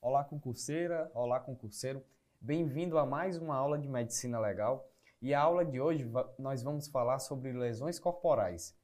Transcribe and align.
Olá, 0.00 0.24
concurseira, 0.24 1.10
olá, 1.14 1.40
concurseiro. 1.40 2.04
Bem-vindo 2.40 2.98
a 2.98 3.06
mais 3.06 3.38
uma 3.38 3.54
aula 3.54 3.78
de 3.78 3.88
Medicina 3.88 4.38
Legal. 4.38 4.90
E 5.20 5.32
a 5.32 5.40
aula 5.40 5.64
de 5.64 5.80
hoje 5.80 6.04
nós 6.38 6.62
vamos 6.62 6.88
falar 6.88 7.20
sobre 7.20 7.52
lesões 7.52 7.98
corporais, 7.98 8.76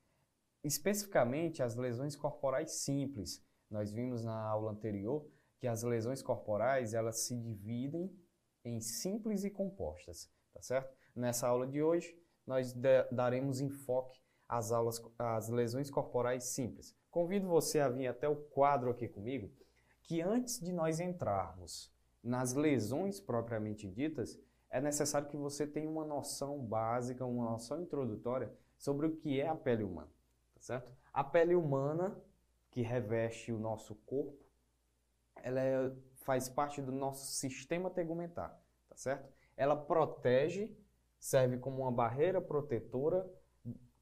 especificamente 0.62 1.62
as 1.62 1.74
lesões 1.74 2.14
corporais 2.14 2.70
simples. 2.70 3.44
Nós 3.68 3.92
vimos 3.92 4.24
na 4.24 4.40
aula 4.40 4.70
anterior 4.70 5.28
que 5.58 5.66
as 5.66 5.82
lesões 5.82 6.22
corporais 6.22 6.94
elas 6.94 7.26
se 7.26 7.36
dividem 7.36 8.10
em 8.64 8.80
simples 8.80 9.44
e 9.44 9.50
compostas, 9.50 10.30
tá 10.54 10.62
certo? 10.62 10.96
Nessa 11.14 11.48
aula 11.48 11.66
de 11.66 11.82
hoje 11.82 12.16
nós 12.46 12.72
daremos 13.10 13.60
enfoque 13.60 14.18
às 14.48 14.72
aulas 14.72 15.00
às 15.18 15.48
lesões 15.48 15.90
corporais 15.90 16.44
simples. 16.44 16.96
Convido 17.10 17.46
você 17.46 17.80
a 17.80 17.88
vir 17.88 18.06
até 18.06 18.28
o 18.28 18.36
quadro 18.36 18.90
aqui 18.90 19.06
comigo, 19.06 19.50
que 20.02 20.22
antes 20.22 20.58
de 20.60 20.72
nós 20.72 21.00
entrarmos 21.00 21.92
nas 22.22 22.54
lesões 22.54 23.20
propriamente 23.20 23.88
ditas, 23.88 24.38
é 24.70 24.80
necessário 24.80 25.28
que 25.28 25.36
você 25.36 25.66
tenha 25.66 25.88
uma 25.88 26.04
noção 26.04 26.58
básica, 26.58 27.24
uma 27.24 27.50
noção 27.50 27.80
introdutória 27.82 28.52
sobre 28.76 29.06
o 29.06 29.16
que 29.16 29.40
é 29.40 29.48
a 29.48 29.54
pele 29.54 29.82
humana, 29.82 30.10
tá 30.54 30.60
certo? 30.60 30.92
A 31.12 31.24
pele 31.24 31.54
humana 31.54 32.16
que 32.70 32.82
reveste 32.82 33.52
o 33.52 33.58
nosso 33.58 33.94
corpo, 33.94 34.38
ela 35.36 35.60
é, 35.60 35.92
faz 36.16 36.48
parte 36.48 36.82
do 36.82 36.92
nosso 36.92 37.26
sistema 37.26 37.90
tegumentar, 37.90 38.60
tá 38.88 38.96
certo? 38.96 39.32
Ela 39.56 39.76
protege, 39.76 40.76
serve 41.18 41.58
como 41.58 41.82
uma 41.82 41.92
barreira 41.92 42.40
protetora 42.40 43.28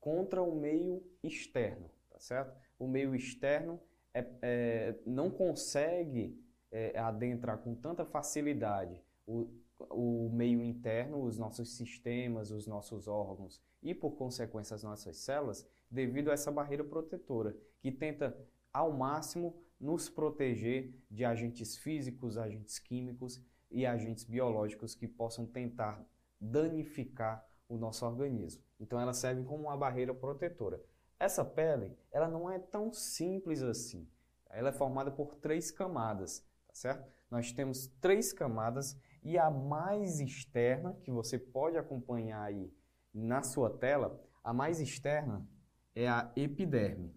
contra 0.06 0.41
o 0.41 0.55
meio 0.55 1.02
externo, 1.20 1.91
tá 2.09 2.20
certo? 2.20 2.56
O 2.78 2.87
meio 2.87 3.12
externo 3.12 3.80
é, 4.15 4.24
é, 4.40 4.95
não 5.04 5.29
consegue 5.29 6.40
é, 6.71 6.96
adentrar 6.96 7.59
com 7.59 7.74
tanta 7.74 8.04
facilidade 8.04 9.02
o, 9.26 9.51
o 9.90 10.30
meio 10.32 10.63
interno, 10.63 11.24
os 11.24 11.37
nossos 11.37 11.76
sistemas, 11.76 12.52
os 12.52 12.68
nossos 12.68 13.09
órgãos 13.09 13.60
e, 13.82 13.93
por 13.93 14.13
consequência, 14.13 14.76
as 14.76 14.85
nossas 14.85 15.16
células, 15.16 15.68
devido 15.90 16.30
a 16.30 16.35
essa 16.35 16.52
barreira 16.52 16.85
protetora, 16.85 17.57
que 17.80 17.91
tenta 17.91 18.38
ao 18.73 18.93
máximo 18.93 19.60
nos 19.80 20.09
proteger 20.09 20.95
de 21.10 21.24
agentes 21.24 21.76
físicos, 21.76 22.38
agentes 22.38 22.79
químicos 22.79 23.43
e 23.73 23.85
agentes 23.85 24.23
biológicos 24.23 24.95
que 24.95 25.09
possam 25.09 25.45
tentar 25.45 26.01
danificar 26.41 27.45
o 27.68 27.76
nosso 27.76 28.06
organismo. 28.06 28.62
Então 28.78 29.00
ela 29.00 29.12
serve 29.12 29.42
como 29.45 29.64
uma 29.64 29.76
barreira 29.76 30.14
protetora. 30.14 30.80
Essa 31.18 31.45
pele, 31.45 31.96
ela 32.12 32.28
não 32.28 32.50
é 32.50 32.58
tão 32.58 32.92
simples 32.92 33.62
assim. 33.62 34.08
Ela 34.50 34.68
é 34.68 34.73
formada 34.73 35.10
por 35.10 35.34
três 35.34 35.70
camadas, 35.70 36.40
tá 36.68 36.74
certo? 36.74 37.10
Nós 37.30 37.52
temos 37.52 37.88
três 38.00 38.32
camadas 38.32 38.98
e 39.23 39.36
a 39.36 39.50
mais 39.50 40.20
externa, 40.20 40.95
que 41.02 41.10
você 41.10 41.38
pode 41.38 41.76
acompanhar 41.76 42.42
aí 42.42 42.73
na 43.12 43.42
sua 43.42 43.70
tela, 43.70 44.23
a 44.45 44.52
mais 44.52 44.78
externa 44.78 45.46
é 45.95 46.06
a 46.06 46.30
epiderme, 46.36 47.12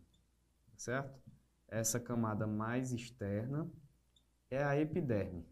certo? 0.76 1.22
Essa 1.68 2.00
camada 2.00 2.48
mais 2.48 2.92
externa 2.92 3.70
é 4.50 4.64
a 4.64 4.76
epiderme. 4.80 5.46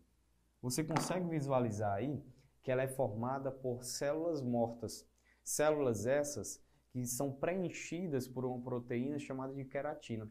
Você 0.62 0.84
consegue 0.84 1.28
visualizar 1.28 1.94
aí 1.94 2.24
que 2.68 2.72
ela 2.74 2.84
é 2.84 2.88
formada 2.90 3.50
por 3.50 3.82
células 3.82 4.42
mortas. 4.42 5.08
Células 5.42 6.06
essas 6.06 6.62
que 6.90 7.06
são 7.06 7.32
preenchidas 7.32 8.28
por 8.28 8.44
uma 8.44 8.62
proteína 8.62 9.18
chamada 9.18 9.54
de 9.54 9.64
queratina. 9.64 10.30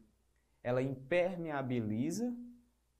Ela 0.63 0.83
impermeabiliza 0.83 2.37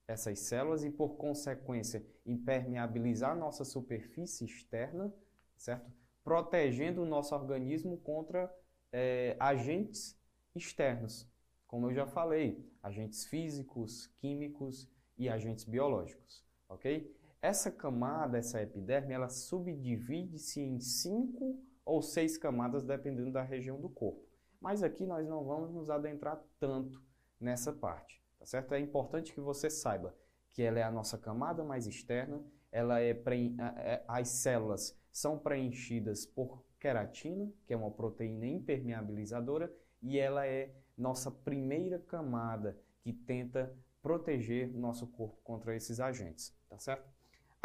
essas 0.07 0.39
células 0.39 0.83
e, 0.83 0.89
por 0.89 1.17
consequência, 1.17 2.03
impermeabilizar 2.25 3.33
a 3.33 3.35
nossa 3.35 3.63
superfície 3.63 4.43
externa, 4.43 5.13
certo? 5.55 5.85
Protegendo 6.23 7.03
o 7.03 7.05
nosso 7.05 7.35
organismo 7.35 7.95
contra 7.99 8.51
é, 8.91 9.37
agentes 9.39 10.19
externos, 10.55 11.29
como 11.67 11.91
eu 11.91 11.93
já 11.93 12.07
falei, 12.07 12.67
agentes 12.81 13.25
físicos, 13.25 14.07
químicos 14.17 14.89
e 15.15 15.29
agentes 15.29 15.63
biológicos, 15.63 16.43
ok? 16.67 17.15
Essa 17.41 17.71
camada, 17.71 18.37
essa 18.37 18.61
epiderme, 18.61 19.13
ela 19.13 19.29
subdivide-se 19.29 20.59
em 20.59 20.79
cinco 20.79 21.61
ou 21.85 22.01
seis 22.01 22.37
camadas, 22.37 22.83
dependendo 22.83 23.31
da 23.31 23.43
região 23.43 23.79
do 23.79 23.89
corpo. 23.89 24.25
Mas 24.59 24.81
aqui 24.81 25.05
nós 25.05 25.27
não 25.27 25.43
vamos 25.45 25.71
nos 25.71 25.89
adentrar 25.89 26.43
tanto 26.59 27.01
nessa 27.39 27.71
parte, 27.71 28.21
tá 28.39 28.45
certo? 28.45 28.73
É 28.73 28.79
importante 28.79 29.33
que 29.33 29.39
você 29.39 29.69
saiba 29.69 30.15
que 30.49 30.63
ela 30.63 30.79
é 30.79 30.83
a 30.83 30.91
nossa 30.91 31.17
camada 31.17 31.63
mais 31.63 31.85
externa, 31.85 32.43
ela 32.71 32.99
é, 32.99 33.13
pre... 33.13 33.55
É, 33.59 34.03
as 34.07 34.29
células 34.29 34.99
são 35.11 35.37
preenchidas 35.37 36.25
por 36.25 36.65
queratina, 36.79 37.51
que 37.65 37.73
é 37.73 37.77
uma 37.77 37.91
proteína 37.91 38.47
impermeabilizadora, 38.47 39.71
e 40.01 40.17
ela 40.17 40.45
é 40.45 40.73
nossa 40.97 41.29
primeira 41.29 41.99
camada 41.99 42.77
que 43.01 43.13
tenta 43.13 43.75
proteger 44.01 44.73
nosso 44.73 45.07
corpo 45.07 45.39
contra 45.43 45.75
esses 45.75 45.99
agentes, 45.99 46.55
tá 46.67 46.79
certo? 46.79 47.16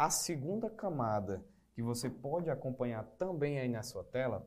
A 0.03 0.09
segunda 0.09 0.69
camada 0.69 1.45
que 1.71 1.81
você 1.81 2.09
pode 2.09 2.49
acompanhar 2.49 3.05
também 3.17 3.57
aí 3.57 3.69
na 3.69 3.81
sua 3.81 4.03
tela 4.03 4.45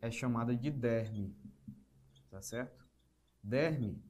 é 0.00 0.12
chamada 0.12 0.54
de 0.54 0.70
derme, 0.70 1.36
tá 2.30 2.40
certo? 2.40 2.86
Derme, 3.42 4.00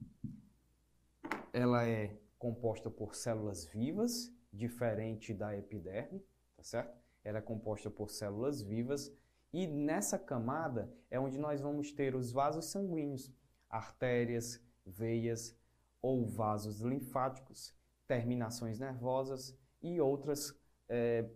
ela 1.51 1.83
é 1.83 2.15
composta 2.37 2.91
por 2.91 3.15
células 3.15 3.65
vivas, 3.65 4.31
diferente 4.51 5.33
da 5.33 5.57
epiderme, 5.57 6.23
tá 6.55 6.61
certo? 6.61 6.95
Ela 7.23 7.39
é 7.39 7.41
composta 7.41 7.89
por 7.89 8.11
células 8.11 8.61
vivas 8.61 9.11
e 9.51 9.65
nessa 9.65 10.19
camada 10.19 10.93
é 11.09 11.19
onde 11.19 11.39
nós 11.39 11.59
vamos 11.59 11.91
ter 11.91 12.13
os 12.13 12.31
vasos 12.31 12.65
sanguíneos, 12.65 13.33
artérias, 13.67 14.61
veias 14.85 15.57
ou 16.03 16.23
vasos 16.27 16.81
linfáticos, 16.81 17.73
terminações 18.05 18.79
nervosas 18.79 19.57
e 19.81 19.99
outras 19.99 20.55
é, 20.89 21.29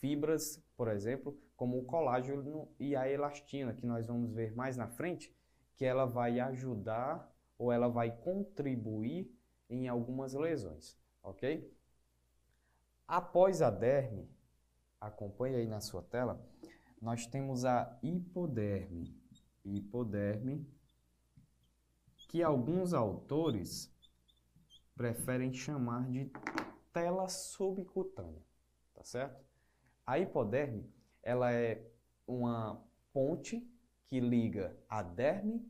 fibras, 0.00 0.62
por 0.76 0.88
exemplo, 0.88 1.38
como 1.56 1.78
o 1.78 1.84
colágeno 1.84 2.68
e 2.78 2.96
a 2.96 3.08
elastina, 3.08 3.74
que 3.74 3.86
nós 3.86 4.06
vamos 4.06 4.32
ver 4.32 4.54
mais 4.54 4.76
na 4.76 4.88
frente, 4.88 5.34
que 5.76 5.84
ela 5.84 6.04
vai 6.04 6.40
ajudar 6.40 7.32
ou 7.58 7.72
ela 7.72 7.88
vai 7.88 8.10
contribuir 8.10 9.30
em 9.68 9.88
algumas 9.88 10.34
lesões, 10.34 10.98
ok? 11.22 11.72
Após 13.06 13.62
a 13.62 13.70
derme, 13.70 14.28
acompanhe 15.00 15.56
aí 15.56 15.66
na 15.66 15.80
sua 15.80 16.02
tela, 16.02 16.44
nós 17.00 17.26
temos 17.26 17.64
a 17.64 17.98
hipoderme. 18.02 19.14
Hipoderme, 19.64 20.66
que 22.28 22.42
alguns 22.42 22.92
autores 22.92 23.94
preferem 24.94 25.52
chamar 25.52 26.10
de 26.10 26.30
tela 26.92 27.28
subcutânea, 27.28 28.42
certo? 29.04 29.44
A 30.06 30.18
hipoderme, 30.18 30.92
ela 31.22 31.52
é 31.52 31.86
uma 32.26 32.82
ponte 33.12 33.66
que 34.06 34.20
liga 34.20 34.76
a 34.88 35.02
derme 35.02 35.66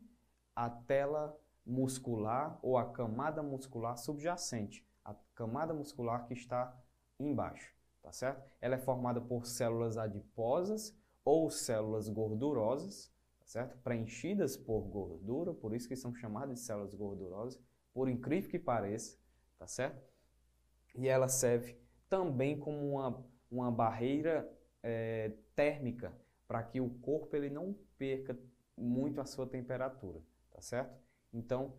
à 0.55 0.69
tela 0.69 1.37
muscular 1.65 2.59
ou 2.61 2.77
à 2.77 2.91
camada 2.91 3.41
muscular 3.41 3.97
subjacente, 3.97 4.85
a 5.03 5.15
camada 5.33 5.73
muscular 5.73 6.25
que 6.27 6.33
está 6.33 6.75
embaixo, 7.19 7.73
tá 8.01 8.11
certo? 8.11 8.43
Ela 8.61 8.75
é 8.75 8.79
formada 8.79 9.21
por 9.21 9.45
células 9.45 9.97
adiposas 9.97 10.95
ou 11.23 11.49
células 11.49 12.07
gordurosas, 12.07 13.11
tá 13.39 13.45
certo? 13.45 13.77
preenchidas 13.79 14.55
por 14.55 14.81
gordura, 14.81 15.53
por 15.53 15.73
isso 15.73 15.87
que 15.87 15.95
são 15.95 16.13
chamadas 16.13 16.59
de 16.59 16.65
células 16.65 16.93
gordurosas, 16.93 17.59
por 17.93 18.09
incrível 18.09 18.49
que 18.49 18.59
pareça, 18.59 19.17
tá 19.57 19.65
certo? 19.65 20.03
E 20.93 21.07
ela 21.07 21.27
serve 21.27 21.77
também 22.15 22.57
como 22.57 22.93
uma, 22.93 23.25
uma 23.51 23.69
barreira 23.69 24.49
é, 24.81 25.33
térmica 25.53 26.15
para 26.47 26.63
que 26.63 26.79
o 26.79 26.89
corpo 27.01 27.35
ele 27.35 27.49
não 27.49 27.75
perca 27.97 28.39
muito 28.77 29.19
a 29.19 29.25
sua 29.25 29.45
temperatura, 29.45 30.21
tá 30.49 30.61
certo? 30.61 30.97
Então, 31.33 31.73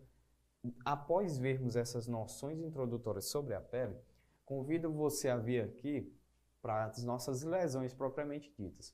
após 0.85 1.39
vermos 1.39 1.75
essas 1.75 2.07
noções 2.07 2.59
introdutórias 2.59 3.25
sobre 3.25 3.55
a 3.55 3.61
pele, 3.61 3.97
convido 4.45 4.93
você 4.93 5.27
a 5.27 5.37
vir 5.37 5.63
aqui 5.63 6.15
para 6.61 6.85
as 6.85 7.03
nossas 7.03 7.41
lesões 7.41 7.95
propriamente 7.95 8.53
ditas. 8.59 8.93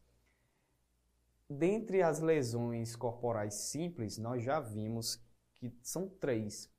Dentre 1.49 2.01
as 2.01 2.21
lesões 2.21 2.95
corporais 2.95 3.53
simples, 3.53 4.17
nós 4.17 4.41
já 4.41 4.61
vimos 4.61 5.21
que 5.55 5.73
são 5.81 6.07
três: 6.07 6.71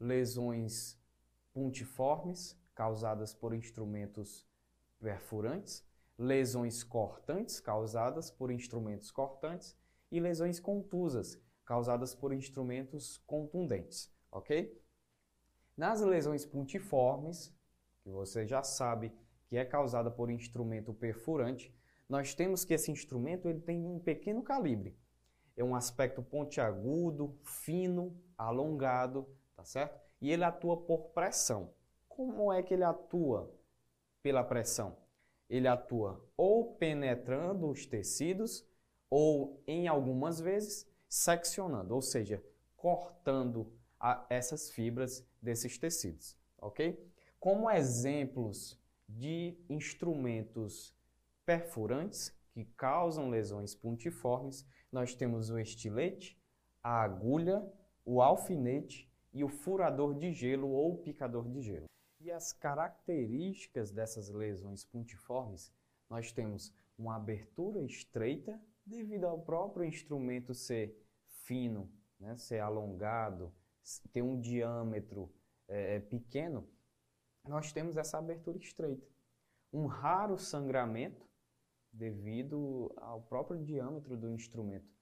lesões 0.00 0.98
puntiformes, 1.52 2.58
causadas 2.76 3.34
por 3.34 3.54
instrumentos 3.54 4.46
perfurantes, 5.00 5.84
lesões 6.16 6.84
cortantes, 6.84 7.58
causadas 7.58 8.30
por 8.30 8.50
instrumentos 8.50 9.10
cortantes, 9.10 9.76
e 10.12 10.20
lesões 10.20 10.60
contusas, 10.60 11.40
causadas 11.64 12.14
por 12.14 12.32
instrumentos 12.32 13.18
contundentes, 13.26 14.14
ok? 14.30 14.80
Nas 15.76 16.00
lesões 16.00 16.46
pontiformes, 16.46 17.52
que 18.02 18.10
você 18.10 18.46
já 18.46 18.62
sabe 18.62 19.12
que 19.48 19.56
é 19.56 19.64
causada 19.64 20.10
por 20.10 20.30
instrumento 20.30 20.94
perfurante, 20.94 21.74
nós 22.08 22.34
temos 22.34 22.64
que 22.64 22.74
esse 22.74 22.90
instrumento 22.90 23.48
ele 23.48 23.60
tem 23.60 23.84
um 23.84 23.98
pequeno 23.98 24.42
calibre. 24.42 24.96
É 25.56 25.64
um 25.64 25.74
aspecto 25.74 26.22
pontiagudo, 26.22 27.36
fino, 27.42 28.16
alongado, 28.38 29.26
tá 29.56 29.64
certo? 29.64 30.00
E 30.20 30.30
ele 30.30 30.44
atua 30.44 30.76
por 30.76 31.08
pressão. 31.08 31.74
Como 32.16 32.50
é 32.50 32.62
que 32.62 32.72
ele 32.72 32.82
atua 32.82 33.54
pela 34.22 34.42
pressão? 34.42 34.96
Ele 35.50 35.68
atua 35.68 36.26
ou 36.34 36.74
penetrando 36.76 37.68
os 37.68 37.84
tecidos 37.84 38.66
ou, 39.10 39.62
em 39.66 39.86
algumas 39.86 40.40
vezes, 40.40 40.90
seccionando, 41.06 41.94
ou 41.94 42.00
seja, 42.00 42.42
cortando 42.74 43.70
a, 44.00 44.24
essas 44.30 44.70
fibras 44.70 45.28
desses 45.42 45.76
tecidos, 45.76 46.34
ok? 46.56 46.98
Como 47.38 47.70
exemplos 47.70 48.80
de 49.06 49.54
instrumentos 49.68 50.96
perfurantes 51.44 52.34
que 52.50 52.64
causam 52.64 53.28
lesões 53.28 53.74
pontiformes, 53.74 54.66
nós 54.90 55.14
temos 55.14 55.50
o 55.50 55.58
estilete, 55.58 56.42
a 56.82 57.02
agulha, 57.02 57.62
o 58.06 58.22
alfinete 58.22 59.06
e 59.34 59.44
o 59.44 59.50
furador 59.50 60.14
de 60.14 60.32
gelo 60.32 60.70
ou 60.70 60.96
picador 60.96 61.46
de 61.50 61.60
gelo. 61.60 61.86
E 62.26 62.32
as 62.32 62.52
características 62.52 63.92
dessas 63.92 64.28
lesões 64.30 64.84
pontiformes, 64.84 65.72
nós 66.10 66.32
temos 66.32 66.74
uma 66.98 67.14
abertura 67.14 67.80
estreita, 67.84 68.60
devido 68.84 69.26
ao 69.26 69.42
próprio 69.42 69.84
instrumento 69.84 70.52
ser 70.52 71.00
fino, 71.44 71.88
né, 72.18 72.36
ser 72.36 72.58
alongado, 72.58 73.54
ter 74.12 74.22
um 74.22 74.40
diâmetro 74.40 75.32
é, 75.68 76.00
pequeno, 76.00 76.68
nós 77.46 77.72
temos 77.72 77.96
essa 77.96 78.18
abertura 78.18 78.58
estreita. 78.58 79.06
Um 79.72 79.86
raro 79.86 80.36
sangramento 80.36 81.30
devido 81.92 82.92
ao 82.96 83.22
próprio 83.22 83.62
diâmetro 83.62 84.16
do 84.16 84.32
instrumento. 84.32 84.92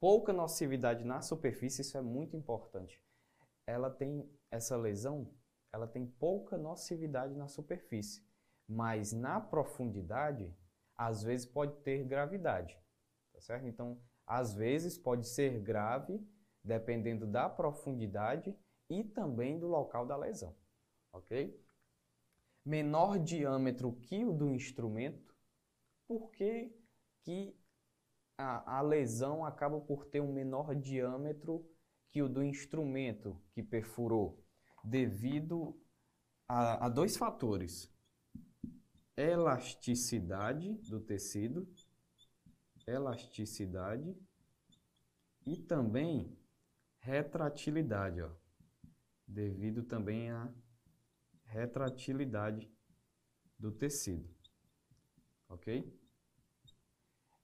Pouca 0.00 0.32
nocividade 0.32 1.04
na 1.04 1.20
superfície, 1.20 1.82
isso 1.82 1.98
é 1.98 2.00
muito 2.00 2.34
importante. 2.34 3.04
Ela 3.66 3.90
tem 3.90 4.26
essa 4.50 4.78
lesão, 4.78 5.30
ela 5.72 5.86
tem 5.86 6.06
pouca 6.06 6.56
nocividade 6.56 7.34
na 7.34 7.48
superfície, 7.48 8.24
mas 8.68 9.12
na 9.12 9.40
profundidade, 9.40 10.54
às 10.94 11.22
vezes 11.22 11.46
pode 11.46 11.76
ter 11.82 12.04
gravidade, 12.04 12.78
tá 13.32 13.40
certo? 13.40 13.66
Então, 13.66 14.00
às 14.26 14.54
vezes 14.54 14.98
pode 14.98 15.26
ser 15.26 15.60
grave, 15.60 16.20
dependendo 16.62 17.26
da 17.26 17.48
profundidade 17.48 18.56
e 18.90 19.04
também 19.04 19.58
do 19.58 19.66
local 19.66 20.06
da 20.06 20.16
lesão 20.16 20.54
ok? 21.12 21.58
Menor 22.64 23.18
diâmetro 23.18 23.92
que 23.92 24.24
o 24.24 24.32
do 24.32 24.50
instrumento, 24.50 25.34
porque 26.06 26.72
que 27.22 27.56
a, 28.36 28.78
a 28.78 28.80
lesão 28.80 29.44
acaba 29.44 29.80
por 29.80 30.06
ter 30.06 30.20
um 30.20 30.32
menor 30.32 30.74
diâmetro 30.74 31.68
que 32.10 32.22
o 32.22 32.28
do 32.28 32.42
instrumento 32.42 33.40
que 33.52 33.62
perfurou, 33.62 34.42
devido 34.88 35.78
a, 36.48 36.86
a 36.86 36.88
dois 36.88 37.16
fatores: 37.16 37.92
elasticidade 39.16 40.74
do 40.88 41.00
tecido, 41.00 41.68
elasticidade 42.86 44.16
e 45.44 45.56
também 45.56 46.36
retratilidade, 47.00 48.22
ó, 48.22 48.30
devido 49.26 49.82
também 49.82 50.30
a 50.30 50.52
retratilidade 51.44 52.70
do 53.58 53.70
tecido. 53.70 54.28
Ok? 55.48 55.96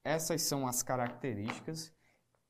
Essas 0.03 0.43
são 0.43 0.67
as 0.67 0.83
características, 0.83 1.91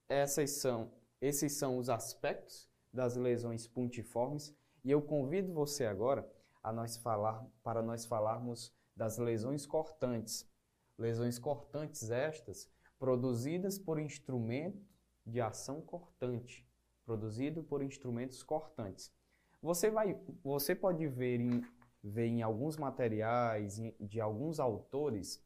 essas 0.08 0.50
são, 0.50 0.92
esses 1.20 1.52
são 1.52 1.78
os 1.78 1.88
aspectos 1.88 2.68
das 2.92 3.14
lesões 3.14 3.68
puntiformes 3.68 4.52
e 4.84 4.90
eu 4.90 5.00
convido 5.00 5.52
você 5.52 5.86
agora 5.86 6.30
a 6.62 6.72
nós 6.72 6.96
falar, 6.96 7.44
para 7.62 7.82
nós 7.82 8.04
falarmos 8.04 8.72
das 8.94 9.18
lesões 9.18 9.66
cortantes. 9.66 10.48
Lesões 10.98 11.38
cortantes 11.38 12.10
estas 12.10 12.70
produzidas 12.98 13.78
por 13.78 13.98
instrumento 13.98 14.80
de 15.26 15.40
ação 15.40 15.80
cortante, 15.80 16.66
produzido 17.04 17.62
por 17.62 17.82
instrumentos 17.82 18.42
cortantes. 18.42 19.12
Você, 19.60 19.90
vai, 19.90 20.20
você 20.42 20.74
pode 20.74 21.06
ver 21.08 21.40
em, 21.40 21.62
ver 22.02 22.26
em 22.26 22.42
alguns 22.42 22.76
materiais 22.76 23.80
de 23.98 24.20
alguns 24.20 24.60
autores 24.60 25.42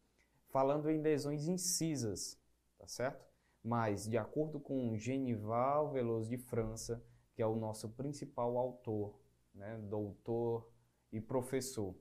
falando 0.49 0.91
em 0.91 1.01
lesões 1.01 1.47
incisas, 1.47 2.39
tá 2.77 2.87
certo? 2.87 3.25
Mas, 3.63 4.09
de 4.09 4.19
acordo 4.19 4.59
com 4.59 4.97
Genival 4.97 5.93
Veloso 5.93 6.29
de 6.29 6.39
França, 6.39 7.03
que 7.35 7.43
é 7.43 7.47
o 7.47 7.57
nosso 7.57 7.89
principal 7.91 8.57
autor, 8.57 9.15
né, 9.59 9.77
doutor 9.79 10.71
e 11.13 11.21
professor, 11.21 11.95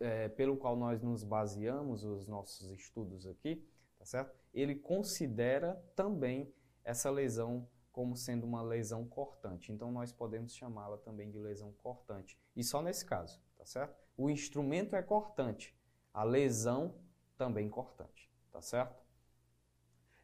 é, 0.00 0.28
pelo 0.28 0.56
qual 0.56 0.76
nós 0.76 1.02
nos 1.02 1.24
baseamos 1.24 2.04
os 2.04 2.26
nossos 2.26 2.70
estudos 2.70 3.26
aqui, 3.26 3.66
tá 3.98 4.04
certo? 4.04 4.34
Ele 4.54 4.74
considera 4.74 5.74
também 5.94 6.52
essa 6.84 7.10
lesão 7.10 7.68
como 7.92 8.16
sendo 8.16 8.46
uma 8.46 8.62
lesão 8.62 9.04
cortante. 9.06 9.72
Então 9.72 9.90
nós 9.90 10.12
podemos 10.12 10.54
chamá-la 10.54 10.96
também 10.98 11.30
de 11.30 11.38
lesão 11.38 11.72
cortante. 11.72 12.38
E 12.54 12.62
só 12.62 12.80
nesse 12.80 13.04
caso, 13.04 13.42
tá 13.56 13.66
certo? 13.66 13.96
O 14.16 14.30
instrumento 14.30 14.94
é 14.94 15.02
cortante, 15.02 15.76
a 16.14 16.22
lesão 16.22 16.94
também 17.36 17.68
cortante, 17.68 18.30
tá 18.52 18.62
certo? 18.62 19.02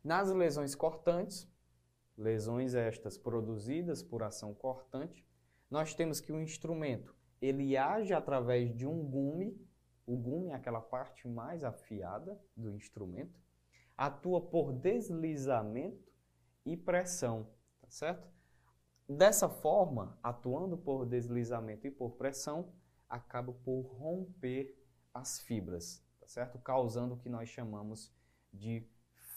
Nas 0.03 0.31
lesões 0.31 0.75
cortantes, 0.75 1.49
lesões 2.17 2.75
estas 2.75 3.19
produzidas 3.19 4.03
por 4.03 4.23
ação 4.23 4.55
cortante, 4.55 5.27
nós 5.71 5.95
temos 5.95 6.21
que 6.21 6.33
o 6.33 6.41
instrumento 6.41 7.15
ele 7.41 7.77
age 7.77 8.15
através 8.15 8.75
de 8.75 8.87
um 8.87 9.05
gume, 9.05 9.61
o 10.07 10.17
gume 10.17 10.49
é 10.49 10.55
aquela 10.55 10.81
parte 10.81 11.29
mais 11.29 11.63
afiada 11.63 12.41
do 12.57 12.71
instrumento, 12.71 13.39
atua 13.97 14.41
por 14.41 14.73
deslizamento 14.73 16.11
e 16.65 16.77
pressão 16.77 17.49
certo? 17.95 18.29
Dessa 19.09 19.49
forma, 19.49 20.19
atuando 20.23 20.77
por 20.77 21.07
deslizamento 21.07 21.87
e 21.87 21.91
por 21.91 22.17
pressão, 22.17 22.73
acaba 23.09 23.53
por 23.53 23.83
romper 23.83 24.77
as 25.13 25.41
fibras, 25.41 26.05
tá 26.19 26.27
certo? 26.27 26.59
Causando 26.59 27.15
o 27.15 27.19
que 27.19 27.29
nós 27.29 27.49
chamamos 27.49 28.13
de 28.53 28.89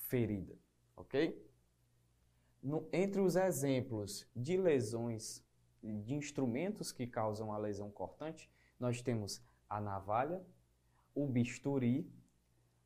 ferida, 0.07 0.57
ok? 0.95 1.45
No, 2.63 2.89
entre 2.91 3.21
os 3.21 3.35
exemplos 3.35 4.27
de 4.35 4.57
lesões, 4.57 5.45
de 6.03 6.13
instrumentos 6.13 6.91
que 6.91 7.07
causam 7.07 7.51
a 7.51 7.57
lesão 7.57 7.89
cortante, 7.89 8.49
nós 8.79 9.01
temos 9.01 9.41
a 9.69 9.81
navalha, 9.81 10.45
o 11.13 11.25
bisturi, 11.25 12.11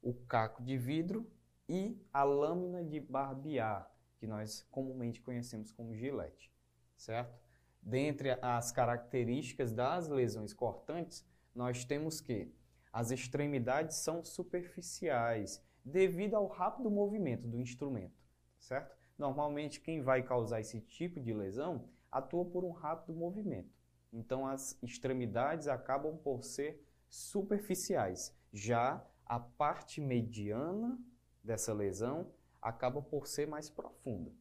o 0.02 0.14
caco 0.14 0.64
de 0.64 0.78
vidro 0.78 1.30
e 1.68 2.00
a 2.12 2.24
lâmina 2.24 2.84
de 2.84 3.00
barbear, 3.00 3.90
que 4.18 4.28
nós 4.28 4.66
comumente 4.72 5.22
conhecemos 5.22 5.72
como 5.72 5.96
gilete, 5.96 6.52
certo? 6.96 7.40
Dentre 7.82 8.38
as 8.42 8.72
características 8.72 9.72
das 9.72 10.08
lesões 10.08 10.54
cortantes, 10.54 11.26
nós 11.54 11.84
temos 11.84 12.22
que 12.22 12.54
as 12.94 13.12
extremidades 13.12 13.98
são 13.98 14.24
superficiais 14.24 15.64
devido 15.84 16.36
ao 16.36 16.48
rápido 16.48 16.92
movimento 16.92 17.48
do 17.48 17.60
instrumento, 17.60 18.22
certo? 18.60 18.96
Normalmente 19.18 19.80
quem 19.82 20.02
vai 20.02 20.24
causar 20.24 20.60
esse 20.60 20.80
tipo 20.82 21.20
de 21.20 21.34
lesão 21.34 21.90
atua 22.12 22.46
por 22.46 22.64
um 22.64 22.72
rápido 22.72 23.14
movimento. 23.14 23.74
Então 24.12 24.46
as 24.46 24.78
extremidades 24.84 25.68
acabam 25.68 26.18
por 26.18 26.44
ser 26.44 26.86
superficiais. 27.10 28.36
Já 28.52 29.06
a 29.26 29.40
parte 29.40 30.02
mediana 30.02 31.00
dessa 31.44 31.74
lesão 31.74 32.32
acaba 32.62 33.02
por 33.02 33.28
ser 33.28 33.48
mais 33.48 33.70
profunda, 33.70 34.32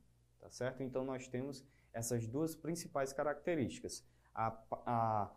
tá 0.41 0.51
certo? 0.51 0.83
Então 0.83 1.05
nós 1.05 1.29
temos 1.29 1.65
essas 1.93 2.27
duas 2.27 2.55
principais 2.55 3.13
características. 3.13 4.05
A, 4.35 4.57
a, 4.85 5.31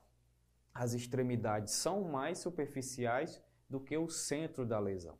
as 0.73 0.93
extremidades 0.93 1.73
são 1.73 2.03
mais 2.03 2.39
superficiais 2.39 3.41
do 3.69 3.79
que 3.79 3.97
o 3.97 4.09
centro 4.09 4.65
da 4.65 4.79
lesão. 4.79 5.17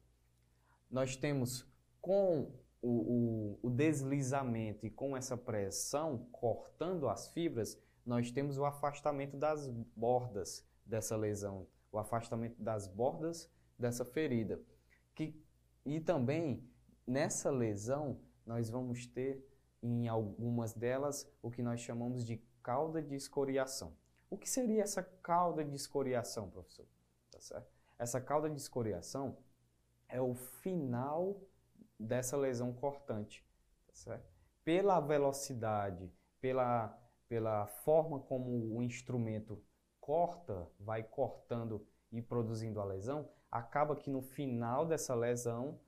Nós 0.90 1.16
temos 1.16 1.68
com 2.02 2.52
o, 2.84 3.58
o, 3.64 3.68
o 3.68 3.70
deslizamento 3.72 4.86
e 4.86 4.92
com 4.92 5.18
essa 5.18 5.36
pressão 5.36 6.28
cortando 6.32 7.10
as 7.10 7.30
fibras, 7.30 7.80
nós 8.06 8.32
temos 8.32 8.60
o 8.60 8.66
afastamento 8.66 9.38
das 9.38 9.68
bordas 9.96 10.64
dessa 10.86 11.16
lesão, 11.16 11.66
o 11.92 11.98
afastamento 11.98 12.62
das 12.62 12.86
bordas 12.88 13.50
dessa 13.80 14.06
ferida. 14.06 14.62
Que, 15.16 15.42
e 15.86 16.00
também 16.00 16.64
Nessa 17.06 17.52
lesão, 17.52 18.18
nós 18.46 18.70
vamos 18.70 19.06
ter 19.06 19.46
em 19.82 20.08
algumas 20.08 20.74
delas 20.74 21.30
o 21.42 21.52
que 21.52 21.62
nós 21.62 21.82
chamamos 21.82 22.24
de 22.26 22.38
cauda 22.62 23.02
de 23.02 23.14
escoriação. 23.14 23.94
O 24.30 24.38
que 24.38 24.50
seria 24.50 24.82
essa 24.82 25.04
cauda 25.04 25.66
de 25.66 25.76
escoriação, 25.76 26.50
professor? 26.50 26.88
Tá 27.30 27.42
certo? 27.42 27.70
Essa 28.00 28.22
cauda 28.22 28.50
de 28.50 28.56
escoriação 28.56 29.38
é 30.08 30.22
o 30.22 30.34
final 30.34 31.42
dessa 32.04 32.38
lesão 32.38 32.74
cortante, 32.74 33.46
tá 33.88 33.94
certo? 33.94 34.32
Pela 34.64 35.00
velocidade, 35.00 36.12
pela, 36.40 36.98
pela 37.28 37.68
forma 37.68 38.20
como 38.20 38.76
o 38.76 38.82
instrumento 38.82 39.62
corta, 40.00 40.70
vai 40.80 41.04
cortando 41.04 41.86
e 42.12 42.22
produzindo 42.22 42.80
a 42.80 42.86
lesão, 42.86 43.30
acaba 43.50 43.96
que 43.96 44.10
no 44.10 44.22
final 44.22 44.86
dessa 44.86 45.16
lesão 45.16 45.80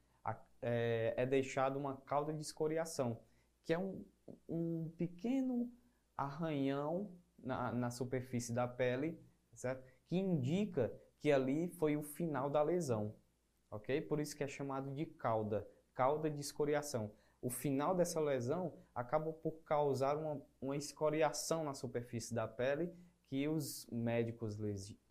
é, 0.62 1.14
é 1.16 1.26
deixado 1.26 1.78
uma 1.78 1.98
cauda 1.98 2.34
de 2.34 2.42
escoriação, 2.42 3.20
que 3.64 3.74
é 3.74 3.78
um, 3.78 4.04
um 4.50 4.90
pequeno 4.98 5.72
arranhão 6.18 7.12
na, 7.38 7.72
na 7.72 7.92
superfície 7.92 8.54
da 8.54 8.68
pele, 8.68 9.20
certo? 9.54 9.86
que 10.08 10.18
indica 10.18 10.92
que 11.20 11.32
ali 11.32 11.68
foi 11.68 11.96
o 11.96 12.04
final 12.04 12.50
da 12.50 12.64
lesão, 12.64 13.16
ok? 13.70 14.02
Por 14.02 14.20
isso 14.20 14.36
que 14.36 14.44
é 14.44 14.48
chamado 14.48 14.92
de 14.94 15.06
cauda, 15.06 15.68
cauda 15.96 16.30
de 16.30 16.40
escoriação. 16.40 17.12
O 17.42 17.50
final 17.50 17.96
dessa 17.96 18.20
lesão 18.20 18.74
acaba 18.94 19.32
por 19.32 19.64
causar 19.64 20.18
uma, 20.18 20.42
uma 20.62 20.76
escoriação 20.76 21.64
na 21.64 21.74
superfície 21.74 22.34
da 22.34 22.48
pele 22.48 22.94
que 23.28 23.48
os 23.48 23.88
médicos 23.92 24.58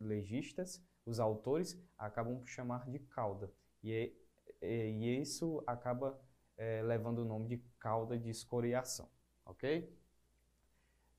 legistas, 0.00 0.82
os 1.04 1.18
autores, 1.18 1.76
acabam 1.98 2.38
por 2.38 2.48
chamar 2.48 2.88
de 2.88 2.98
cauda. 2.98 3.52
E, 3.82 4.14
é, 4.60 4.90
e 4.90 5.20
isso 5.20 5.62
acaba 5.66 6.18
é, 6.56 6.82
levando 6.82 7.18
o 7.18 7.24
nome 7.24 7.48
de 7.48 7.58
cauda 7.78 8.18
de 8.18 8.30
escoriação, 8.30 9.08
ok? 9.44 9.92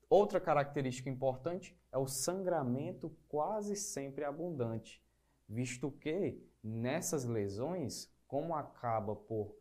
Outra 0.08 0.40
característica 0.40 1.10
importante 1.10 1.76
é 1.90 1.98
o 1.98 2.06
sangramento 2.06 3.14
quase 3.28 3.74
sempre 3.74 4.24
abundante, 4.24 5.02
visto 5.48 5.90
que 5.90 6.40
nessas 6.62 7.24
lesões, 7.24 8.10
como 8.26 8.54
acaba 8.54 9.14
por, 9.14 9.56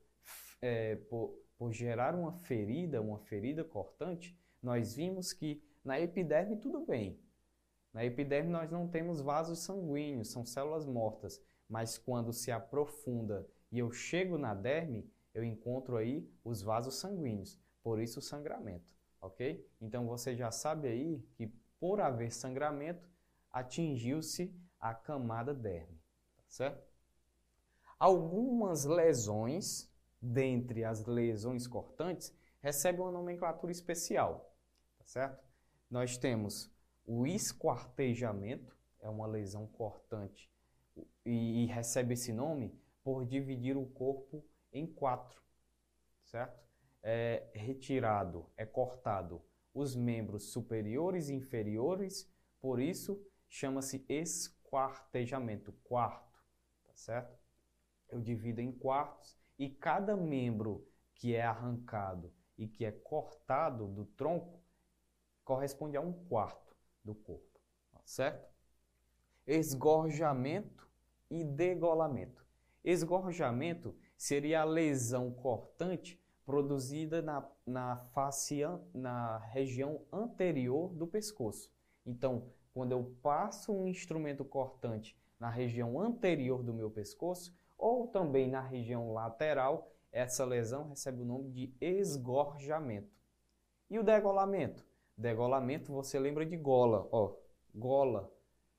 é, 0.62 0.96
por, 0.96 1.38
por 1.58 1.72
gerar 1.72 2.16
uma 2.16 2.34
ferida, 2.34 3.02
uma 3.02 3.20
ferida 3.20 3.64
cortante, 3.64 4.38
nós 4.62 4.96
vimos 4.96 5.34
que 5.34 5.64
na 5.84 6.00
epiderme 6.00 6.58
tudo 6.58 6.86
bem. 6.86 7.20
Na 7.94 8.04
epiderme 8.04 8.50
nós 8.50 8.72
não 8.72 8.88
temos 8.88 9.22
vasos 9.22 9.60
sanguíneos, 9.60 10.32
são 10.32 10.46
células 10.46 10.86
mortas, 10.86 11.42
mas 11.70 11.98
quando 11.98 12.34
se 12.34 12.52
aprofunda 12.52 13.48
e 13.72 13.80
eu 13.80 13.92
chego 13.92 14.38
na 14.38 14.54
derme, 14.54 15.10
eu 15.34 15.44
encontro 15.44 15.98
aí 15.98 16.30
os 16.44 16.62
vasos 16.62 16.96
sanguíneos, 16.96 17.60
por 17.84 18.00
isso 18.00 18.20
o 18.20 18.22
sangramento 18.22 18.96
ok? 19.26 19.68
Então 19.82 20.06
você 20.08 20.36
já 20.36 20.52
sabe 20.52 20.88
aí 20.88 21.20
que 21.36 21.48
por 21.80 22.00
haver 22.00 22.32
sangramento, 22.32 23.10
atingiu-se 23.52 24.54
a 24.80 24.94
camada 24.94 25.54
derme, 25.54 26.00
tá 26.38 26.44
certo? 26.48 26.95
Algumas 28.00 28.86
lesões, 28.86 29.92
dentre 30.22 30.84
as 30.84 31.06
lesões 31.06 31.68
cortantes, 31.68 32.36
recebem 32.60 33.02
uma 33.02 33.12
nomenclatura 33.12 33.72
especial, 33.72 34.54
tá 34.98 35.06
certo? 35.06 35.44
Nós 35.90 36.18
temos 36.18 36.72
o 37.06 37.26
esquartejamento, 37.26 38.76
é 39.00 39.10
uma 39.10 39.28
lesão 39.28 39.68
cortante 39.68 40.50
e, 41.26 41.66
recebe 41.68 42.14
esse 42.14 42.34
nome 42.34 42.74
por 43.04 43.26
dividir 43.26 43.78
o 43.78 43.86
corpo 43.86 44.44
em 44.74 44.88
quatro, 44.88 45.42
certo? 46.24 46.66
é 47.06 47.48
retirado, 47.54 48.50
é 48.58 48.66
cortado 48.66 49.40
os 49.72 49.96
membros 49.96 50.52
superiores 50.52 51.30
e 51.30 51.36
inferiores, 51.36 52.28
por 52.60 52.80
isso 52.80 53.24
chama-se 53.48 54.04
esquartejamento, 54.10 55.72
quarto, 55.84 56.44
tá 56.84 56.96
certo? 56.96 57.45
Eu 58.10 58.20
divido 58.22 58.62
em 58.62 58.72
quartos 58.72 59.38
e 59.58 59.70
cada 59.70 60.16
membro 60.16 60.88
que 61.16 61.36
é 61.36 61.44
arrancado 61.44 62.32
e 62.58 62.68
que 62.68 62.86
é 62.86 62.92
cortado 62.92 63.88
do 63.88 64.06
tronco 64.06 64.62
corresponde 65.44 65.96
a 65.96 66.02
um 66.02 66.12
quarto 66.12 66.76
do 67.04 67.14
corpo, 67.14 67.60
certo? 68.04 68.50
Esgorjamento 69.46 70.90
e 71.30 71.44
degolamento. 71.44 72.46
Esgorjamento 72.84 73.96
seria 74.18 74.62
a 74.62 74.66
lesão 74.66 75.32
cortante 75.32 76.20
produzida 76.46 77.22
na, 77.22 77.48
na 77.66 77.98
face, 77.98 78.62
na 78.94 79.38
região 79.38 80.02
anterior 80.12 80.94
do 80.94 81.08
pescoço. 81.08 81.72
Então, 82.06 82.52
quando 82.74 82.92
eu 82.92 83.16
passo 83.22 83.74
um 83.74 83.88
instrumento 83.88 84.46
cortante 84.46 85.18
na 85.40 85.50
região 85.50 86.00
anterior 86.00 86.62
do 86.62 86.74
meu 86.74 86.90
pescoço, 86.90 87.56
ou 87.78 88.08
também 88.08 88.50
na 88.50 88.62
região 88.62 89.14
lateral, 89.14 89.92
essa 90.12 90.46
lesão 90.46 90.90
recebe 90.90 91.22
o 91.22 91.26
nome 91.26 91.52
de 91.52 91.74
esgorjamento. 91.80 93.14
E 93.90 94.00
o 94.00 94.04
degolamento? 94.04 94.86
Degolamento 95.18 95.92
você 95.92 96.20
lembra 96.20 96.46
de 96.46 96.58
gola, 96.58 97.08
ó, 97.12 97.36
gola. 97.74 98.32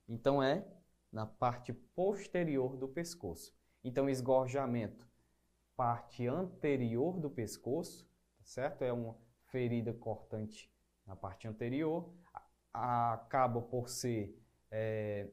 Então 0.08 0.42
é 0.42 0.66
na 1.12 1.26
parte 1.26 1.72
posterior 1.72 2.76
do 2.76 2.88
pescoço. 2.88 3.54
Então 3.82 4.08
esgorjamento 4.08 5.06
parte 5.76 6.26
anterior 6.26 7.20
do 7.20 7.28
pescoço, 7.28 8.08
tá 8.38 8.44
certo? 8.44 8.82
É 8.82 8.92
uma 8.92 9.14
ferida 9.50 9.92
cortante 9.92 10.72
na 11.06 11.14
parte 11.14 11.46
anterior, 11.46 12.10
acaba 12.72 13.60
por 13.60 13.88
ser, 13.88 14.36
é, 14.70 15.28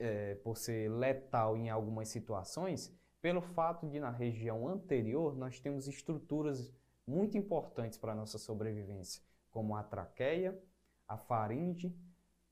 é, 0.00 0.34
por 0.36 0.56
ser 0.56 0.90
letal 0.90 1.56
em 1.56 1.68
algumas 1.68 2.08
situações, 2.08 2.92
pelo 3.20 3.42
fato 3.42 3.86
de 3.86 4.00
na 4.00 4.10
região 4.10 4.66
anterior 4.66 5.36
nós 5.36 5.60
temos 5.60 5.86
estruturas 5.86 6.72
muito 7.06 7.36
importantes 7.36 7.98
para 7.98 8.12
a 8.12 8.14
nossa 8.14 8.38
sobrevivência, 8.38 9.22
como 9.50 9.76
a 9.76 9.82
traqueia, 9.82 10.58
a 11.06 11.18
faringe 11.18 11.94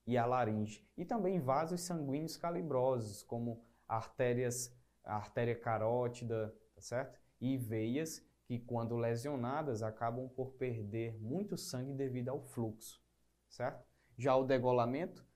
e 0.07 0.17
a 0.17 0.27
laringe, 0.27 0.87
e 0.97 1.05
também 1.05 1.41
vasos 1.41 1.81
sanguíneos 1.83 2.37
calibrosos, 2.37 3.23
como 3.23 3.65
artérias, 3.87 4.75
a 5.05 5.17
artéria 5.17 5.59
carótida, 5.59 6.55
tá 6.75 6.81
certo? 6.81 7.19
E 7.41 7.57
veias 7.57 8.25
que, 8.45 8.59
quando 8.59 8.97
lesionadas, 8.97 9.83
acabam 9.83 10.29
por 10.31 10.53
perder 10.53 11.19
muito 11.21 11.57
sangue 11.57 11.93
devido 11.93 12.31
ao 12.31 12.41
fluxo, 12.41 13.01
certo? 13.49 13.85
Já 14.17 14.35
o 14.35 14.45
degolamento, 14.45 15.28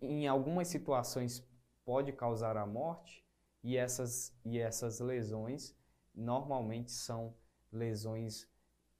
em 0.00 0.26
algumas 0.26 0.68
situações, 0.68 1.46
pode 1.84 2.12
causar 2.12 2.56
a 2.56 2.66
morte 2.66 3.24
e 3.62 3.76
essas, 3.76 4.36
e 4.44 4.58
essas 4.58 5.00
lesões 5.00 5.76
normalmente 6.14 6.92
são 6.92 7.34
lesões 7.72 8.48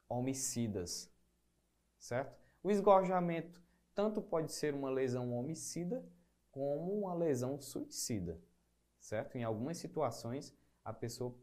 homicidas, 0.09 1.11
certo? 1.99 2.37
O 2.63 2.71
esgorjamento 2.71 3.63
tanto 3.95 4.21
pode 4.21 4.53
ser 4.53 4.75
uma 4.75 4.91
lesão 4.91 5.33
homicida 5.33 6.05
como 6.51 6.93
uma 7.01 7.15
lesão 7.15 7.61
suicida 7.61 8.41
certo? 9.05 9.37
Em 9.37 9.45
algumas 9.45 9.77
situações, 9.77 10.55
a 10.83 10.93
pessoa, 10.93 11.35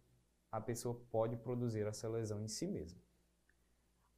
a 0.52 0.60
pessoa 0.60 1.00
pode 1.12 1.38
produzir 1.38 1.86
essa 1.86 2.10
lesão 2.10 2.42
em 2.42 2.48
si 2.48 2.66
mesma. 2.66 3.00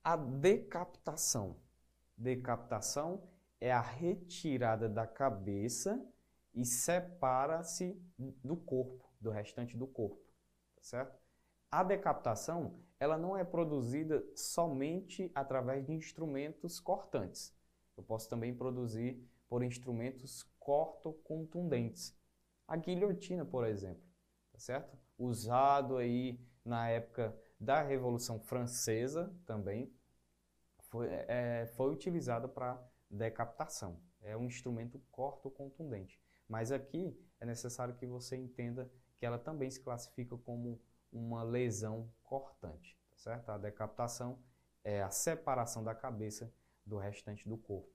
A 0.02 0.16
decapitação. 0.16 1.58
Decapitação 2.18 3.22
é 3.64 3.72
a 3.72 3.80
retirada 3.80 4.90
da 4.90 5.08
cabeça 5.08 6.06
e 6.54 6.66
separa-se 6.66 7.98
do 8.44 8.58
corpo, 8.58 9.10
do 9.22 9.30
restante 9.30 9.78
do 9.78 9.88
corpo, 9.88 10.22
tá 10.76 10.82
certo? 10.82 11.18
A 11.72 11.82
decapitação, 11.82 12.84
ela 13.00 13.18
não 13.18 13.38
é 13.38 13.44
produzida 13.46 14.22
somente 14.36 15.32
através 15.34 15.86
de 15.86 15.94
instrumentos 15.94 16.78
cortantes. 16.78 17.56
Eu 17.96 18.04
posso 18.04 18.30
também 18.30 18.54
produzir 18.54 19.26
por 19.48 19.64
instrumentos 19.64 20.44
cortocontundentes, 20.60 22.14
a 22.68 22.76
guilhotina, 22.76 23.46
por 23.46 23.66
exemplo, 23.66 24.04
tá 24.52 24.60
certo? 24.60 24.98
Usado 25.18 25.96
aí 25.96 26.38
na 26.66 26.90
época 26.90 27.34
da 27.58 27.82
Revolução 27.82 28.42
Francesa 28.42 29.34
também, 29.46 29.90
foi, 30.90 31.08
é, 31.10 31.66
foi 31.78 31.94
utilizada 31.94 32.46
para 32.50 32.78
decapitação. 33.14 34.02
É 34.22 34.36
um 34.36 34.46
instrumento 34.46 35.00
corto 35.12 35.50
contundente. 35.50 36.20
Mas 36.48 36.72
aqui 36.72 37.18
é 37.40 37.46
necessário 37.46 37.96
que 37.96 38.06
você 38.06 38.36
entenda 38.36 38.92
que 39.18 39.26
ela 39.26 39.38
também 39.38 39.70
se 39.70 39.80
classifica 39.80 40.38
como 40.38 40.82
uma 41.12 41.44
lesão 41.44 42.12
cortante, 42.24 42.98
tá 43.10 43.18
certo? 43.18 43.50
A 43.50 43.58
decapitação 43.58 44.40
é 44.84 45.02
a 45.02 45.12
separação 45.12 45.84
da 45.84 45.94
cabeça 45.94 46.54
do 46.86 46.98
restante 46.98 47.48
do 47.48 47.58
corpo. 47.58 47.94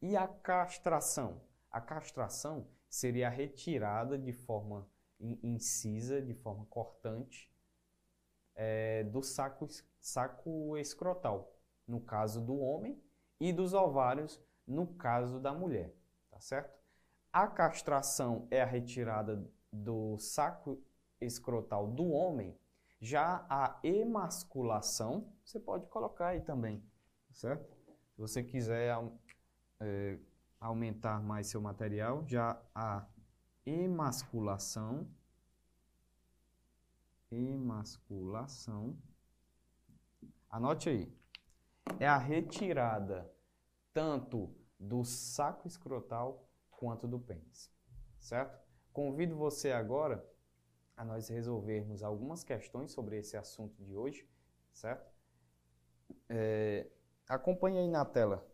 E 0.00 0.16
a 0.16 0.28
castração? 0.28 1.40
A 1.70 1.80
castração 1.80 2.68
seria 2.88 3.26
a 3.26 3.30
retirada 3.30 4.16
de 4.18 4.32
forma 4.32 4.88
incisa, 5.42 6.20
de 6.20 6.34
forma 6.34 6.66
cortante, 6.66 7.50
é, 8.54 9.04
do 9.04 9.22
saco, 9.22 9.66
saco 9.98 10.76
escrotal, 10.76 11.58
no 11.86 12.00
caso 12.00 12.40
do 12.40 12.56
homem, 12.58 13.02
e 13.44 13.52
dos 13.52 13.74
ovários, 13.74 14.40
no 14.66 14.86
caso 14.86 15.38
da 15.38 15.52
mulher, 15.52 15.94
tá 16.30 16.40
certo? 16.40 16.80
A 17.30 17.46
castração 17.46 18.48
é 18.50 18.62
a 18.62 18.64
retirada 18.64 19.46
do 19.70 20.16
saco 20.18 20.82
escrotal 21.20 21.86
do 21.86 22.08
homem, 22.08 22.58
já 22.98 23.44
a 23.50 23.78
emasculação, 23.82 25.30
você 25.44 25.60
pode 25.60 25.86
colocar 25.88 26.28
aí 26.28 26.40
também, 26.40 26.80
tá 27.28 27.34
certo? 27.34 27.68
Se 28.14 28.18
você 28.18 28.42
quiser 28.42 28.96
é, 29.78 30.18
aumentar 30.58 31.22
mais 31.22 31.46
seu 31.48 31.60
material, 31.60 32.24
já 32.26 32.58
a 32.74 33.06
emasculação, 33.66 35.06
emasculação, 37.30 38.96
anote 40.48 40.88
aí, 40.88 41.12
é 42.00 42.08
a 42.08 42.16
retirada 42.16 43.33
tanto 43.94 44.52
do 44.78 45.04
saco 45.04 45.66
escrotal 45.66 46.46
quanto 46.70 47.08
do 47.08 47.18
pênis, 47.18 47.72
certo? 48.18 48.60
Convido 48.92 49.36
você 49.36 49.72
agora 49.72 50.22
a 50.96 51.04
nós 51.04 51.28
resolvermos 51.28 52.02
algumas 52.02 52.44
questões 52.44 52.92
sobre 52.92 53.18
esse 53.18 53.36
assunto 53.36 53.82
de 53.82 53.96
hoje, 53.96 54.28
certo? 54.72 55.10
É, 56.28 56.90
acompanhe 57.28 57.78
aí 57.78 57.88
na 57.88 58.04
tela 58.04 58.46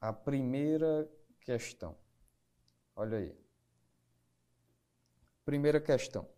a 0.00 0.12
primeira 0.12 1.08
questão. 1.40 1.96
Olha 2.96 3.18
aí. 3.18 3.38
Primeira 5.44 5.80
questão. 5.80 6.28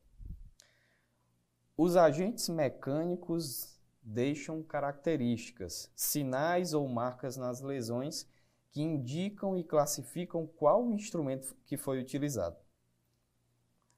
Os 1.76 1.96
agentes 1.96 2.48
mecânicos 2.48 3.79
deixam 4.10 4.60
características, 4.62 5.90
sinais 5.94 6.74
ou 6.74 6.88
marcas 6.88 7.36
nas 7.36 7.60
lesões 7.60 8.28
que 8.70 8.82
indicam 8.82 9.56
e 9.56 9.62
classificam 9.62 10.46
qual 10.46 10.90
instrumento 10.90 11.56
que 11.64 11.76
foi 11.76 12.00
utilizado. 12.00 12.56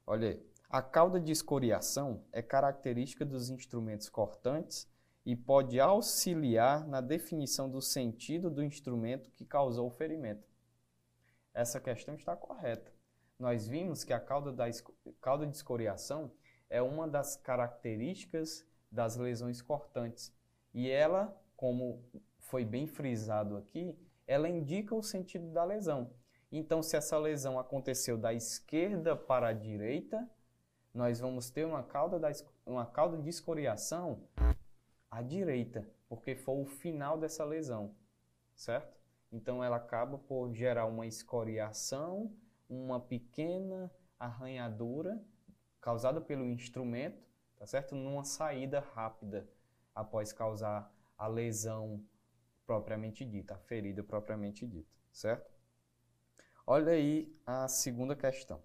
Olha 0.05 0.29
aí. 0.29 0.53
A 0.69 0.81
cauda 0.81 1.19
de 1.19 1.31
escoriação 1.31 2.23
é 2.31 2.41
característica 2.41 3.23
dos 3.23 3.49
instrumentos 3.49 4.09
cortantes 4.09 4.87
e 5.25 5.35
pode 5.35 5.79
auxiliar 5.79 6.87
na 6.87 6.99
definição 6.99 7.69
do 7.69 7.81
sentido 7.81 8.49
do 8.49 8.63
instrumento 8.63 9.31
que 9.31 9.45
causou 9.45 9.87
o 9.87 9.91
ferimento. 9.91 10.47
Essa 11.53 11.79
questão 11.79 12.15
está 12.15 12.35
correta. 12.35 12.91
Nós 13.37 13.67
vimos 13.67 14.03
que 14.03 14.13
a 14.13 14.19
cauda, 14.19 14.51
da, 14.51 14.65
cauda 15.21 15.45
de 15.45 15.55
escoriação 15.55 16.31
é 16.69 16.81
uma 16.81 17.07
das 17.07 17.35
características 17.35 18.65
das 18.93 19.15
lesões 19.17 19.61
cortantes. 19.61 20.31
E 20.73 20.89
ela, 20.89 21.35
como 21.57 22.03
foi 22.37 22.63
bem 22.63 22.85
frisado 22.85 23.57
aqui, 23.57 23.97
ela 24.27 24.47
indica 24.47 24.95
o 24.95 25.01
sentido 25.01 25.51
da 25.51 25.63
lesão. 25.63 26.11
Então, 26.51 26.83
se 26.83 26.95
essa 26.95 27.17
lesão 27.17 27.59
aconteceu 27.59 28.17
da 28.17 28.33
esquerda 28.33 29.15
para 29.15 29.47
a 29.47 29.53
direita, 29.53 30.29
nós 30.93 31.19
vamos 31.19 31.49
ter 31.49 31.65
uma 31.65 31.81
cauda, 31.81 32.19
da, 32.19 32.31
uma 32.65 32.85
cauda 32.85 33.17
de 33.17 33.27
escoriação 33.27 34.21
à 35.09 35.21
direita, 35.23 35.89
porque 36.07 36.35
foi 36.35 36.61
o 36.61 36.65
final 36.65 37.17
dessa 37.17 37.43
lesão, 37.43 37.95
certo? 38.53 38.95
Então, 39.31 39.63
ela 39.63 39.77
acaba 39.77 40.19
por 40.19 40.53
gerar 40.53 40.85
uma 40.85 41.07
escoriação, 41.07 42.31
uma 42.69 42.99
pequena 42.99 43.91
arranhadura 44.19 45.19
causada 45.81 46.21
pelo 46.21 46.45
instrumento, 46.45 47.32
tá 47.63 47.67
certo? 47.67 47.95
Numa 47.95 48.25
saída 48.25 48.81
rápida 48.93 49.47
após 49.95 50.33
causar 50.33 50.93
a 51.17 51.27
lesão 51.27 52.05
propriamente 52.65 53.23
dita, 53.23 53.53
a 53.55 53.57
ferida 53.57 54.03
propriamente 54.03 54.67
dita, 54.67 54.91
certo? 55.13 55.49
Olha 56.67 56.91
aí 56.91 57.33
a 57.45 57.69
segunda 57.69 58.17
questão. 58.17 58.61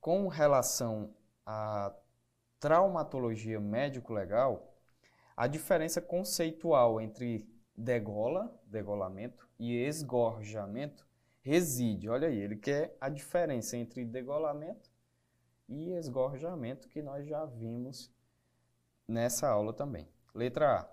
Com 0.00 0.28
relação 0.28 1.14
à 1.44 1.94
traumatologia 2.58 3.60
médico-legal, 3.60 4.74
a 5.36 5.46
diferença 5.46 6.00
conceitual 6.00 7.02
entre 7.02 7.46
degola, 7.76 8.58
degolamento, 8.64 9.46
e 9.58 9.76
esgorjamento 9.76 11.06
reside, 11.42 12.08
olha 12.08 12.28
aí, 12.28 12.38
ele 12.38 12.56
quer 12.56 12.96
a 12.98 13.10
diferença 13.10 13.76
entre 13.76 14.06
degolamento 14.06 14.89
e 15.70 15.92
esgorjamento 15.92 16.88
que 16.88 17.00
nós 17.00 17.26
já 17.26 17.44
vimos 17.46 18.12
nessa 19.06 19.48
aula 19.48 19.72
também. 19.72 20.08
Letra 20.34 20.80
A. 20.80 20.88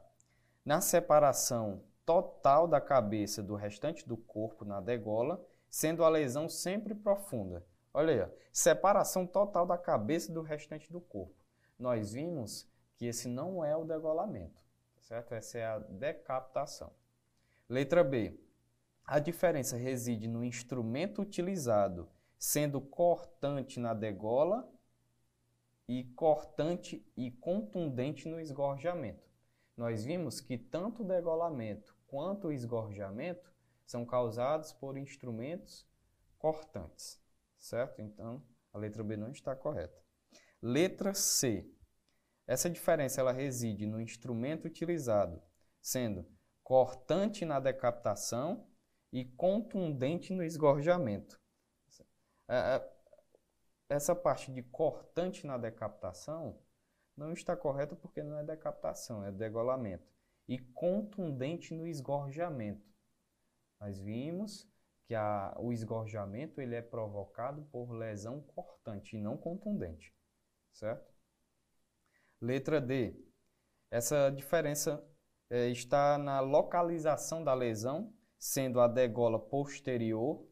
Na 0.63 0.79
separação 0.79 1.83
total 2.05 2.67
da 2.67 2.79
cabeça 2.79 3.41
do 3.41 3.55
restante 3.55 4.07
do 4.07 4.15
corpo 4.15 4.63
na 4.63 4.79
degola, 4.79 5.43
sendo 5.69 6.03
a 6.03 6.09
lesão 6.09 6.47
sempre 6.47 6.93
profunda. 6.95 7.65
Olha 7.93 8.13
aí, 8.13 8.21
ó, 8.21 8.29
separação 8.53 9.25
total 9.25 9.65
da 9.65 9.77
cabeça 9.77 10.31
do 10.31 10.41
restante 10.41 10.91
do 10.91 11.01
corpo. 11.01 11.35
Nós 11.77 12.13
vimos 12.13 12.69
que 12.95 13.05
esse 13.05 13.27
não 13.27 13.63
é 13.65 13.75
o 13.75 13.83
degolamento, 13.83 14.61
certo? 15.01 15.33
Essa 15.33 15.57
é 15.57 15.65
a 15.65 15.79
decapitação. 15.79 16.91
Letra 17.67 18.03
B. 18.03 18.39
A 19.05 19.19
diferença 19.19 19.77
reside 19.77 20.27
no 20.27 20.43
instrumento 20.43 21.21
utilizado, 21.21 22.09
sendo 22.37 22.79
cortante 22.79 23.79
na 23.79 23.93
degola 23.93 24.69
e 25.87 26.03
cortante 26.15 27.05
e 27.15 27.31
contundente 27.31 28.27
no 28.27 28.39
esgorjamento. 28.39 29.27
Nós 29.75 30.03
vimos 30.03 30.41
que 30.41 30.57
tanto 30.57 31.03
o 31.03 31.07
degolamento 31.07 31.95
quanto 32.07 32.47
o 32.47 32.51
esgorjamento 32.51 33.53
são 33.85 34.05
causados 34.05 34.73
por 34.73 34.97
instrumentos 34.97 35.87
cortantes, 36.37 37.23
certo? 37.57 38.01
Então, 38.01 38.43
a 38.73 38.77
letra 38.77 39.03
B 39.03 39.15
não 39.15 39.31
está 39.31 39.55
correta. 39.55 39.97
Letra 40.61 41.13
C. 41.13 41.71
Essa 42.45 42.69
diferença 42.69 43.21
ela 43.21 43.31
reside 43.31 43.85
no 43.85 44.01
instrumento 44.01 44.65
utilizado, 44.65 45.41
sendo 45.81 46.25
cortante 46.63 47.45
na 47.45 47.59
decapitação 47.59 48.67
e 49.11 49.23
contundente 49.23 50.33
no 50.33 50.43
esgorjamento. 50.43 51.39
É, 52.47 52.55
é, 52.55 52.97
essa 53.89 54.15
parte 54.15 54.51
de 54.51 54.63
cortante 54.63 55.45
na 55.45 55.57
decapitação 55.57 56.59
não 57.15 57.33
está 57.33 57.55
correta 57.55 57.95
porque 57.95 58.23
não 58.23 58.37
é 58.37 58.43
decapitação, 58.43 59.23
é 59.23 59.31
degolamento 59.31 60.07
e 60.47 60.57
contundente 60.57 61.73
no 61.73 61.85
esgorjamento. 61.87 62.85
Nós 63.79 63.99
vimos 63.99 64.67
que 65.05 65.15
a, 65.15 65.55
o 65.59 65.71
esgorjamento 65.71 66.61
ele 66.61 66.75
é 66.75 66.81
provocado 66.81 67.63
por 67.65 67.91
lesão 67.91 68.41
cortante 68.41 69.15
e 69.15 69.21
não 69.21 69.37
contundente, 69.37 70.13
certo? 70.71 71.13
Letra 72.41 72.79
D. 72.79 73.15
Essa 73.89 74.29
diferença 74.29 75.03
é, 75.49 75.69
está 75.69 76.17
na 76.17 76.39
localização 76.39 77.43
da 77.43 77.53
lesão, 77.53 78.13
sendo 78.37 78.79
a 78.79 78.87
degola 78.87 79.39
posterior 79.39 80.45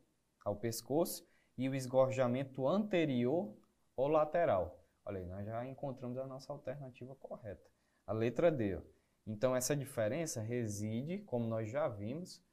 ao 0.43 0.55
pescoço 0.55 1.27
e 1.57 1.69
o 1.69 1.75
esgorjamento 1.75 2.67
anterior 2.67 3.55
ou 3.95 4.07
lateral. 4.07 4.83
Olha 5.05 5.19
aí, 5.19 5.25
nós 5.25 5.45
já 5.45 5.65
encontramos 5.65 6.17
a 6.17 6.25
nossa 6.25 6.51
alternativa 6.51 7.15
correta. 7.15 7.69
A 8.05 8.13
letra 8.13 8.51
D. 8.51 8.75
Ó. 8.75 8.81
Então, 9.27 9.55
essa 9.55 9.75
diferença 9.75 10.41
reside, 10.41 11.19
como 11.19 11.47
nós 11.47 11.69
já 11.69 11.87
vimos, 11.87 12.43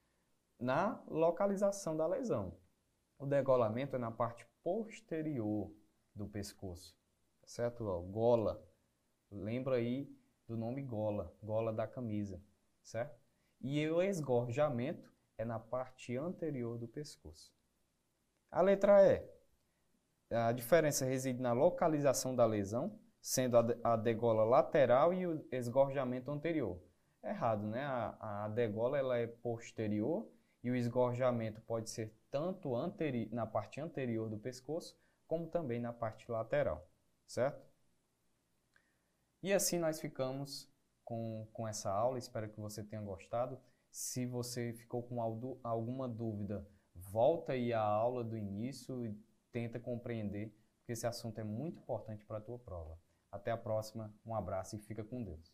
na 0.58 1.02
localização 1.08 1.96
da 1.96 2.06
lesão. 2.06 2.56
O 3.18 3.26
degolamento 3.26 3.96
é 3.96 3.98
na 3.98 4.10
parte 4.10 4.46
posterior 4.62 5.72
do 6.14 6.26
pescoço, 6.26 6.96
certo? 7.44 7.84
Ó, 7.84 8.00
gola. 8.00 8.62
Lembra 9.30 9.76
aí 9.76 10.14
do 10.46 10.56
nome 10.56 10.82
gola, 10.82 11.34
gola 11.42 11.72
da 11.72 11.86
camisa, 11.86 12.42
certo? 12.82 13.18
E 13.60 13.88
o 13.88 14.02
esgorjamento 14.02 15.12
é 15.38 15.44
na 15.44 15.58
parte 15.58 16.16
anterior 16.16 16.78
do 16.78 16.88
pescoço. 16.88 17.52
A 18.52 18.60
letra 18.60 19.02
E. 19.02 19.26
A 20.30 20.52
diferença 20.52 21.06
reside 21.06 21.40
na 21.40 21.54
localização 21.54 22.36
da 22.36 22.44
lesão, 22.44 23.00
sendo 23.18 23.56
a 23.82 23.96
degola 23.96 24.44
lateral 24.44 25.14
e 25.14 25.26
o 25.26 25.42
esgorjamento 25.50 26.30
anterior. 26.30 26.78
Errado, 27.24 27.66
né? 27.66 27.82
A, 27.82 28.44
a 28.44 28.48
degola 28.48 28.98
ela 28.98 29.16
é 29.16 29.26
posterior 29.26 30.30
e 30.62 30.70
o 30.70 30.76
esgorjamento 30.76 31.62
pode 31.62 31.88
ser 31.88 32.14
tanto 32.30 32.74
na 33.30 33.46
parte 33.46 33.80
anterior 33.80 34.28
do 34.28 34.38
pescoço, 34.38 34.98
como 35.26 35.46
também 35.46 35.80
na 35.80 35.92
parte 35.92 36.30
lateral, 36.30 36.86
certo? 37.26 37.66
E 39.42 39.50
assim 39.50 39.78
nós 39.78 39.98
ficamos 39.98 40.70
com, 41.04 41.48
com 41.54 41.66
essa 41.66 41.90
aula, 41.90 42.18
espero 42.18 42.50
que 42.50 42.60
você 42.60 42.82
tenha 42.84 43.00
gostado. 43.00 43.58
Se 43.90 44.26
você 44.26 44.74
ficou 44.74 45.02
com 45.02 45.22
alguma 45.62 46.08
dúvida, 46.08 46.66
volta 47.12 47.52
aí 47.52 47.74
à 47.74 47.80
aula 47.82 48.24
do 48.24 48.38
início 48.38 49.04
e 49.04 49.14
tenta 49.52 49.78
compreender, 49.78 50.48
porque 50.78 50.92
esse 50.92 51.06
assunto 51.06 51.38
é 51.38 51.44
muito 51.44 51.78
importante 51.78 52.24
para 52.24 52.38
a 52.38 52.40
tua 52.40 52.58
prova. 52.58 52.98
Até 53.30 53.50
a 53.50 53.56
próxima, 53.56 54.12
um 54.24 54.34
abraço 54.34 54.76
e 54.76 54.78
fica 54.78 55.04
com 55.04 55.22
Deus. 55.22 55.52